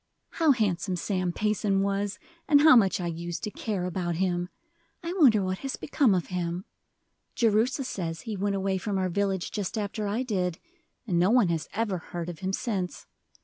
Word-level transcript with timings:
"How 0.31 0.49
handsome 0.53 0.95
Sam 0.95 1.31
Payson 1.31 1.83
was, 1.83 2.17
and 2.47 2.61
how 2.61 2.75
much 2.75 2.99
I 2.99 3.05
use 3.05 3.39
to 3.41 3.51
care 3.51 3.85
about 3.85 4.15
him! 4.15 4.49
I 5.03 5.13
wonder 5.19 5.43
what 5.43 5.59
has 5.59 5.75
become 5.75 6.15
of 6.15 6.29
him! 6.33 6.65
Jerusha 7.35 7.83
says 7.83 8.21
he 8.21 8.35
went 8.35 8.55
away 8.55 8.79
from 8.79 8.97
our 8.97 9.09
village 9.09 9.51
just 9.51 9.77
after 9.77 10.07
I 10.07 10.23
did, 10.23 10.57
and 11.05 11.19
no 11.19 11.29
one 11.29 11.49
has 11.49 11.69
ever 11.73 11.99
heard 11.99 12.29
of 12.29 12.39
him 12.39 12.51
since. 12.51 13.05